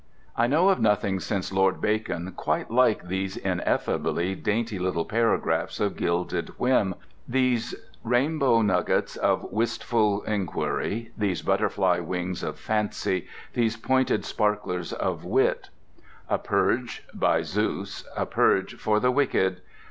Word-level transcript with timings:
I 0.35 0.47
know 0.47 0.69
of 0.69 0.79
nothing 0.81 1.19
since 1.19 1.53
Lord 1.53 1.79
Bacon 1.79 2.31
quite 2.31 2.71
like 2.71 3.03
these 3.07 3.37
ineffably 3.37 4.33
dainty 4.33 4.79
little 4.79 5.05
paragraphs 5.05 5.79
of 5.79 5.95
gilded 5.95 6.49
whim, 6.57 6.95
these 7.27 7.75
rainbow 8.03 8.63
nuggets 8.63 9.15
of 9.15 9.45
wistful 9.51 10.23
inquiry, 10.23 11.11
these 11.15 11.43
butterfly 11.43 11.99
wings 11.99 12.41
of 12.41 12.57
fancy, 12.57 13.27
these 13.53 13.77
pointed 13.77 14.25
sparklers 14.25 14.91
of 14.91 15.23
wit. 15.23 15.69
A 16.29 16.39
purge, 16.39 17.03
by 17.13 17.43
Zeus, 17.43 18.03
a 18.17 18.25
purge 18.25 18.77
for 18.77 18.99
the 18.99 19.11
wicked! 19.11 19.61